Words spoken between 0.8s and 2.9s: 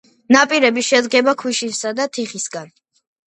შედგება ქვიშისა და თიხისგან.